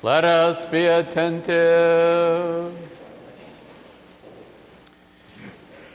[0.00, 2.72] Let us be attentive.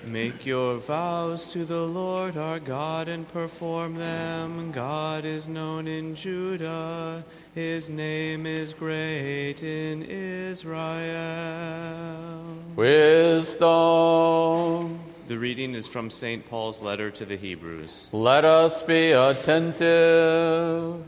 [0.06, 4.74] Make your vows to the Lord our God and perform them.
[4.74, 7.24] God is known in Judah,
[7.56, 10.84] his name is great in Israel.
[12.76, 13.64] Wisdom.
[15.28, 16.46] The reading is from St.
[16.50, 18.10] Paul's letter to the Hebrews.
[18.12, 21.02] Let us be attentive.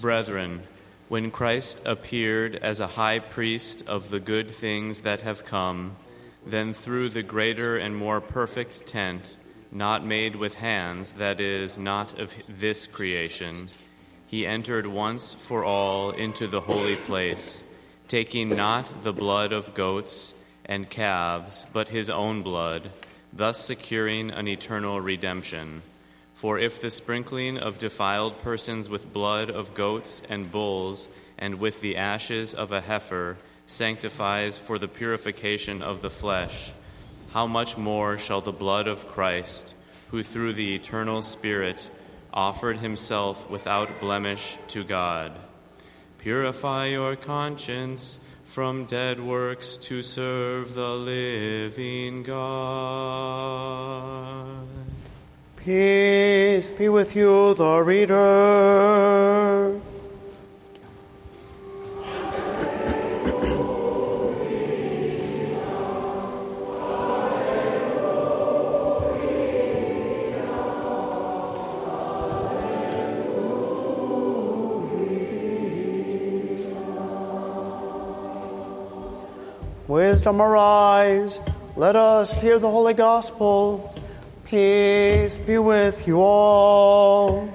[0.00, 0.62] Brethren,
[1.10, 5.96] when Christ appeared as a high priest of the good things that have come,
[6.46, 9.36] then through the greater and more perfect tent,
[9.72, 13.68] not made with hands, that is, not of this creation,
[14.28, 17.64] he entered once for all into the holy place,
[18.06, 20.32] taking not the blood of goats
[20.64, 22.88] and calves, but his own blood,
[23.32, 25.82] thus securing an eternal redemption.
[26.40, 31.82] For if the sprinkling of defiled persons with blood of goats and bulls and with
[31.82, 36.72] the ashes of a heifer sanctifies for the purification of the flesh,
[37.34, 39.74] how much more shall the blood of Christ,
[40.12, 41.90] who through the eternal Spirit
[42.32, 45.32] offered himself without blemish to God,
[46.16, 53.40] purify your conscience from dead works to serve the living God?
[55.62, 59.78] Peace be with you, the reader.
[79.86, 81.38] Wisdom arise.
[81.76, 83.89] Let us hear the Holy Gospel.
[84.50, 87.48] Peace be with you all.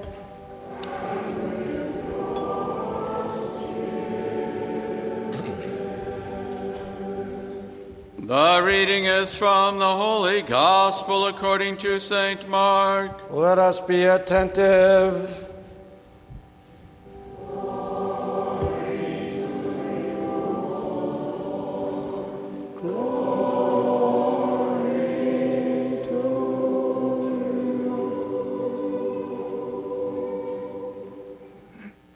[8.18, 12.48] The reading is from the Holy Gospel according to St.
[12.48, 13.30] Mark.
[13.30, 15.45] Let us be attentive.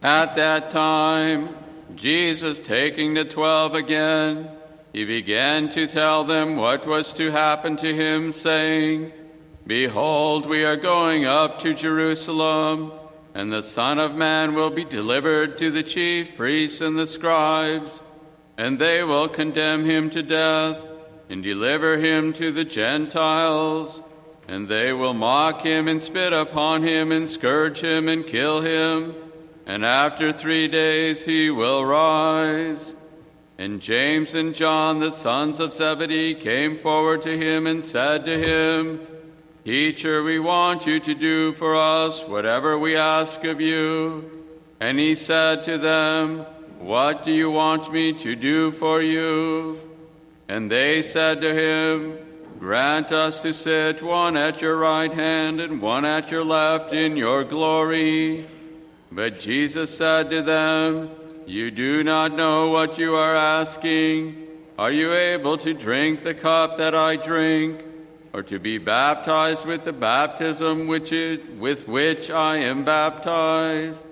[0.02, 1.54] At that time,
[1.94, 4.48] Jesus taking the twelve again,
[4.94, 9.12] he began to tell them what was to happen to him, saying,
[9.66, 12.92] Behold, we are going up to Jerusalem,
[13.34, 18.02] and the Son of Man will be delivered to the chief priests and the scribes,
[18.56, 20.78] and they will condemn him to death,
[21.28, 24.00] and deliver him to the Gentiles,
[24.48, 29.14] and they will mock him and spit upon him and scourge him and kill him
[29.70, 32.92] and after three days he will rise.
[33.56, 38.36] And James and John, the sons of Zebedee, came forward to him and said to
[38.36, 38.98] him,
[39.64, 44.28] Teacher, we want you to do for us whatever we ask of you.
[44.80, 46.40] And he said to them,
[46.80, 49.78] What do you want me to do for you?
[50.48, 52.18] And they said to him,
[52.58, 57.16] Grant us to sit one at your right hand and one at your left in
[57.16, 58.46] your glory.
[59.12, 61.10] But Jesus said to them,
[61.46, 64.46] You do not know what you are asking.
[64.78, 67.80] Are you able to drink the cup that I drink,
[68.32, 71.10] or to be baptized with the baptism which
[71.58, 74.04] with which I am baptized?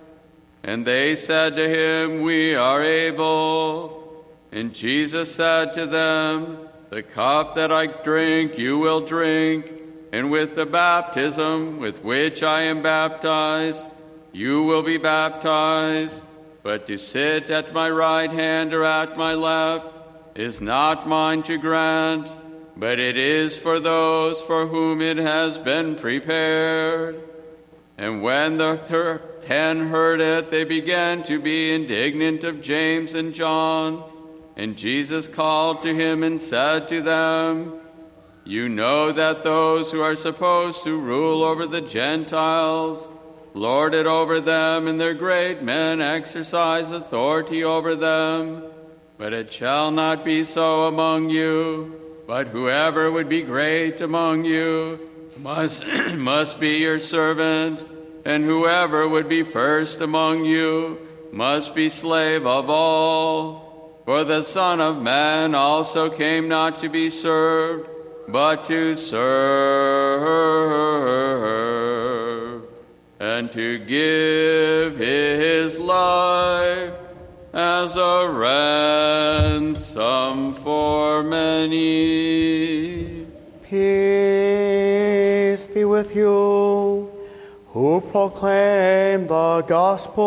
[0.65, 4.25] And they said to him, We are able.
[4.51, 6.59] And Jesus said to them,
[6.91, 9.71] The cup that I drink you will drink,
[10.13, 13.85] and with the baptism with which I am baptized,
[14.33, 16.23] you will be baptized,
[16.63, 19.87] but to sit at my right hand or at my left
[20.35, 22.31] is not mine to grant,
[22.77, 27.21] but it is for those for whom it has been prepared.
[27.97, 33.35] And when the ter- ten heard it, they began to be indignant of James and
[33.35, 34.05] John.
[34.57, 37.81] And Jesus called to him and said to them,
[38.45, 43.09] You know that those who are supposed to rule over the Gentiles,
[43.59, 48.63] lord it over them, and their great men exercise authority over them.
[49.19, 55.01] But it shall not be so among you, but whoever would be great among you
[55.39, 55.85] must,
[56.15, 57.81] must be your servant,
[58.25, 60.99] and whoever would be first among you
[61.33, 64.03] must be slave of all.
[64.05, 67.89] For the Son of Man also came not to be served,
[68.29, 70.29] but to serve
[73.21, 76.95] and to give his life
[77.53, 83.27] as a ransom for many.
[83.65, 87.11] Peace be with you
[87.73, 90.25] who proclaim the gospel.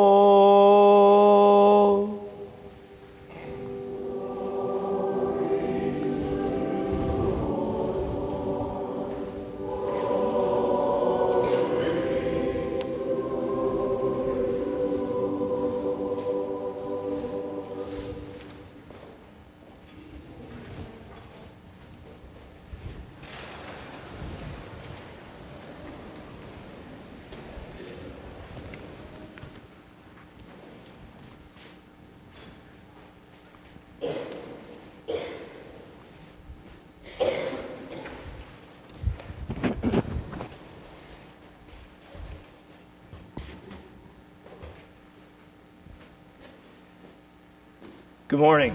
[48.32, 48.74] Good morning.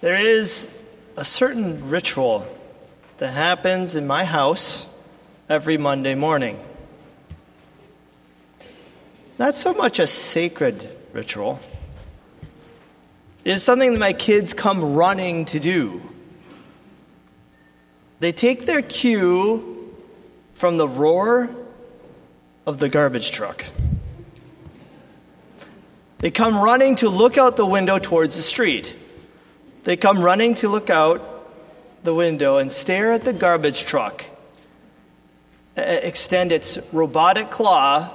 [0.00, 0.70] There is
[1.18, 2.46] a certain ritual
[3.18, 4.86] that happens in my house
[5.50, 6.58] every Monday morning.
[9.38, 11.60] Not so much a sacred ritual,
[13.44, 16.00] it is something that my kids come running to do.
[18.20, 19.94] They take their cue
[20.54, 21.50] from the roar
[22.64, 23.66] of the garbage truck.
[26.18, 28.94] They come running to look out the window towards the street.
[29.84, 31.22] They come running to look out
[32.02, 34.24] the window and stare at the garbage truck,
[35.76, 38.10] extend its robotic claw,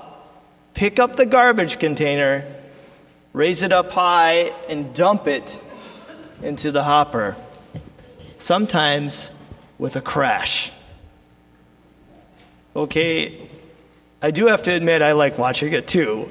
[0.74, 2.46] pick up the garbage container,
[3.32, 5.60] raise it up high, and dump it
[6.42, 7.38] into the hopper,
[8.38, 9.30] sometimes
[9.78, 10.72] with a crash.
[12.76, 13.50] Okay,
[14.22, 16.30] I do have to admit I like watching it too.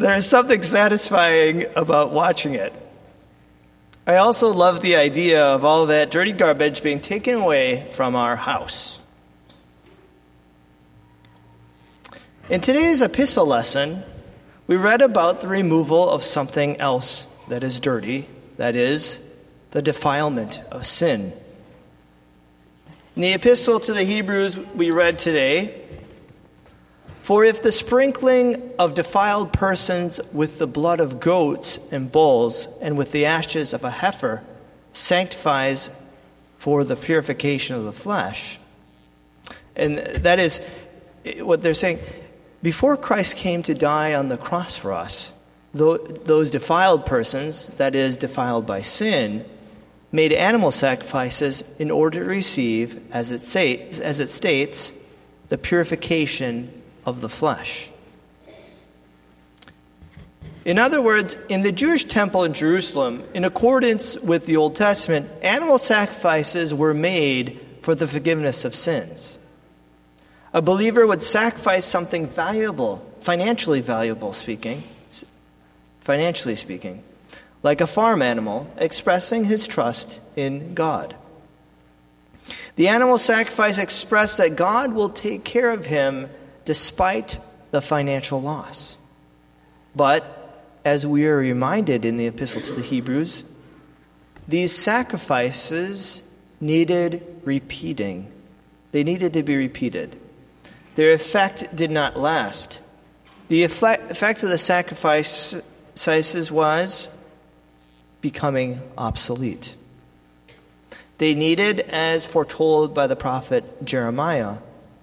[0.00, 2.72] There is something satisfying about watching it.
[4.06, 8.34] I also love the idea of all that dirty garbage being taken away from our
[8.34, 8.98] house.
[12.48, 14.02] In today's epistle lesson,
[14.66, 18.26] we read about the removal of something else that is dirty,
[18.56, 19.18] that is,
[19.72, 21.34] the defilement of sin.
[23.16, 25.79] In the epistle to the Hebrews we read today,
[27.22, 32.96] for if the sprinkling of defiled persons with the blood of goats and bulls and
[32.96, 34.42] with the ashes of a heifer
[34.92, 35.90] sanctifies
[36.58, 38.58] for the purification of the flesh,
[39.76, 40.60] and that is
[41.24, 41.98] eh, what they're saying,
[42.62, 45.32] before Christ came to die on the cross for us,
[45.72, 49.44] those defiled persons, that is, defiled by sin,
[50.12, 54.92] made animal sacrifices in order to receive, as it, say, as it states,
[55.48, 57.90] the purification of the flesh.
[60.64, 65.30] In other words, in the Jewish temple in Jerusalem, in accordance with the Old Testament,
[65.42, 69.38] animal sacrifices were made for the forgiveness of sins.
[70.52, 74.82] A believer would sacrifice something valuable, financially valuable speaking,
[76.00, 77.02] financially speaking,
[77.62, 81.14] like a farm animal, expressing his trust in God.
[82.76, 86.28] The animal sacrifice expressed that God will take care of him
[86.64, 87.38] despite
[87.70, 88.96] the financial loss.
[89.94, 90.24] But,
[90.84, 93.44] as we are reminded in the Epistle to the Hebrews,
[94.48, 96.22] these sacrifices
[96.60, 98.30] needed repeating.
[98.92, 100.16] They needed to be repeated.
[100.96, 102.80] Their effect did not last.
[103.48, 105.62] The effect of the sacrifices
[106.50, 107.08] was
[108.20, 109.76] becoming obsolete.
[111.18, 114.58] They needed, as foretold by the prophet Jeremiah,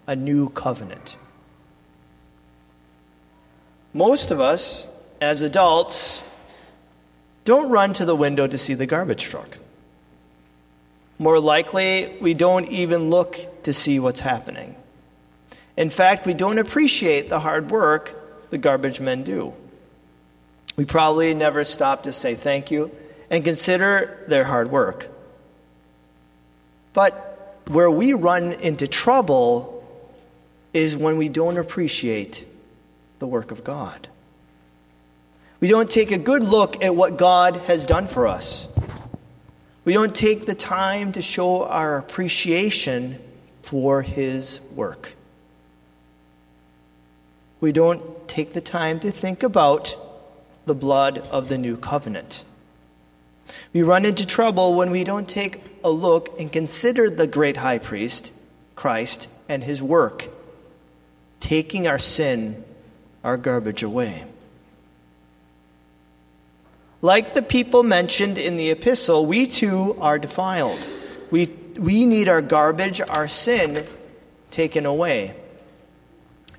[0.07, 1.15] a new covenant.
[3.97, 4.87] Most of us,
[5.19, 6.21] as adults,
[7.45, 9.57] don't run to the window to see the garbage truck.
[11.17, 14.75] More likely, we don't even look to see what's happening.
[15.75, 18.13] In fact, we don't appreciate the hard work
[18.51, 19.51] the garbage men do.
[20.75, 22.91] We probably never stop to say thank you
[23.31, 25.09] and consider their hard work.
[26.93, 29.83] But where we run into trouble
[30.71, 32.45] is when we don't appreciate
[33.19, 34.07] the work of God.
[35.59, 38.67] We don't take a good look at what God has done for us.
[39.85, 43.19] We don't take the time to show our appreciation
[43.63, 45.13] for His work.
[47.59, 49.95] We don't take the time to think about
[50.65, 52.43] the blood of the new covenant.
[53.73, 57.79] We run into trouble when we don't take a look and consider the great high
[57.79, 58.31] priest,
[58.75, 60.27] Christ, and his work
[61.39, 62.63] taking our sin,
[63.27, 64.23] our garbage away.
[67.01, 70.79] Like the people mentioned in the epistle, we too are defiled.
[71.29, 73.85] We, we need our garbage, our sin,
[74.49, 75.35] taken away.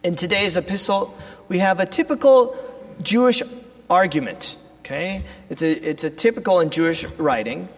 [0.05, 1.17] In today's epistle,
[1.49, 2.55] we have a typical
[3.01, 3.43] Jewish
[3.89, 4.59] argument.
[4.81, 5.25] Okay?
[5.49, 7.71] It's a, it's a typical in Jewish writing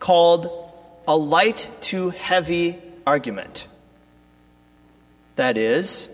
[0.00, 0.50] called
[1.08, 3.66] a light to heavy argument.
[5.36, 6.10] That is,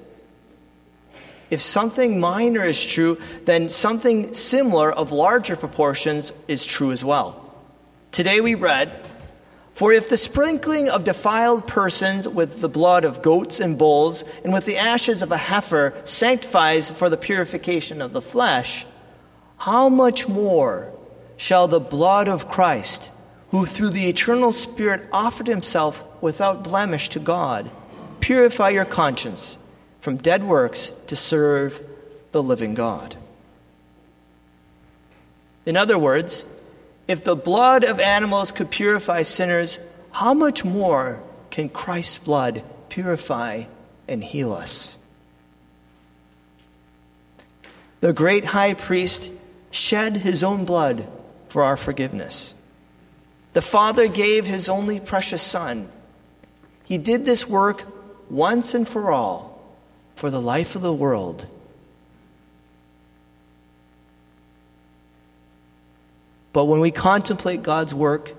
[1.51, 7.53] if something minor is true, then something similar of larger proportions is true as well.
[8.13, 8.93] Today we read,
[9.75, 14.53] For if the sprinkling of defiled persons with the blood of goats and bulls and
[14.53, 18.87] with the ashes of a heifer sanctifies for the purification of the flesh,
[19.59, 20.93] how much more
[21.37, 23.11] shall the blood of Christ,
[23.51, 27.71] who through the eternal Spirit offered himself without blemish to God,
[28.21, 29.59] purify your conscience?
[30.01, 31.81] From dead works to serve
[32.33, 33.17] the living God.
[35.67, 36.45] In other words,
[37.07, 39.79] if the blood of animals could purify sinners,
[40.13, 43.65] how much more can Christ's blood purify
[44.09, 44.97] and heal us?
[48.01, 49.31] The great high priest
[49.71, 51.07] shed his own blood
[51.49, 52.55] for our forgiveness.
[53.53, 55.89] The Father gave his only precious Son.
[56.85, 57.85] He did this work
[58.31, 59.50] once and for all
[60.21, 61.47] for the life of the world.
[66.53, 68.35] But when we contemplate God's work,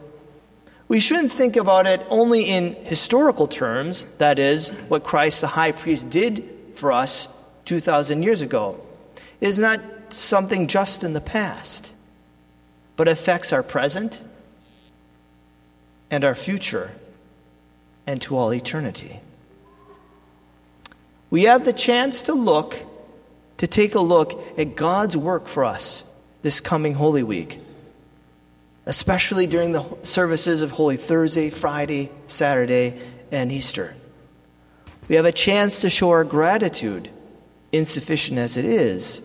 [0.87, 5.71] we shouldn't think about it only in historical terms, that is, what Christ the high
[5.71, 7.27] priest did for us
[7.65, 8.79] 2,000 years ago.
[9.39, 11.93] It is not something just in the past,
[12.95, 14.21] but affects our present
[16.11, 16.91] and our future
[18.05, 19.19] and to all eternity
[21.31, 22.77] we have the chance to look,
[23.57, 26.03] to take a look at God's work for us
[26.43, 27.59] this coming Holy Week,
[28.85, 32.99] especially during the services of Holy Thursday, Friday, Saturday,
[33.31, 33.95] and Easter.
[35.07, 37.09] We have a chance to show our gratitude,
[37.71, 39.21] insufficient as it is,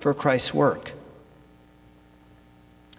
[0.00, 0.92] for Christ's work,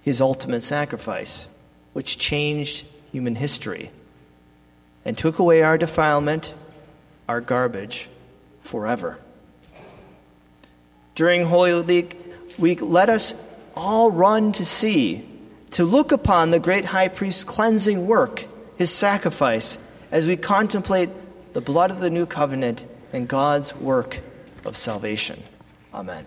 [0.02, 1.48] his ultimate sacrifice,
[1.94, 3.92] which changed human history
[5.06, 6.54] and took away our defilement,
[7.28, 8.10] our garbage,
[8.62, 9.20] forever.
[11.16, 12.08] During Holy
[12.58, 13.34] Week, let us
[13.76, 15.28] all run to see,
[15.72, 18.46] to look upon the great high priest's cleansing work,
[18.78, 19.78] his sacrifice,
[20.12, 21.10] as we contemplate
[21.54, 24.20] the blood of the new covenant and God's work
[24.66, 25.44] of salvation.
[25.94, 26.26] Amen.